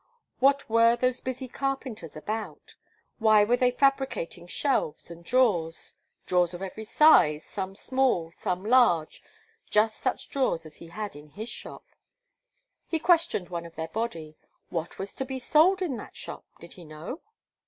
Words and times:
What 0.39 0.67
were 0.67 0.95
those 0.95 1.21
busy 1.21 1.47
carpenters 1.47 2.15
about? 2.15 2.73
why 3.19 3.43
were 3.43 3.55
they 3.57 3.69
fabricating 3.69 4.47
shelves 4.47 5.11
and 5.11 5.23
drawers? 5.23 5.93
drawers 6.25 6.55
of 6.55 6.63
every 6.63 6.85
size, 6.85 7.43
some 7.45 7.75
small, 7.75 8.31
some 8.31 8.65
large, 8.65 9.21
just 9.69 9.99
such 9.99 10.29
drawers 10.29 10.65
as 10.65 10.77
he 10.77 10.87
had 10.87 11.15
in 11.15 11.29
his 11.29 11.49
shop? 11.49 11.85
He 12.87 12.97
questioned 12.97 13.49
one 13.49 13.63
of 13.67 13.75
their 13.75 13.89
body: 13.89 14.35
what 14.69 14.97
was 14.97 15.13
to 15.13 15.23
be 15.23 15.37
sold 15.37 15.83
in 15.83 15.97
that 15.97 16.15
shop 16.15 16.45
did 16.59 16.73
he 16.73 16.83
know? 16.83 17.21